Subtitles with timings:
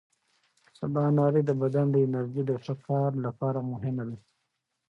[0.77, 4.17] سباناري د بدن د انرژۍ د ښه کار لپاره مهمه ده.